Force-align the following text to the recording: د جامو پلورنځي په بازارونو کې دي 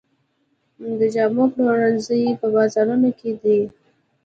د 0.99 1.01
جامو 1.13 1.45
پلورنځي 1.53 2.21
په 2.39 2.47
بازارونو 2.55 3.09
کې 3.19 3.31
دي 3.41 3.59